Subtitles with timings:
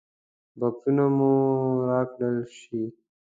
[0.59, 1.33] بکسونه مو
[1.89, 2.83] راکړل شي.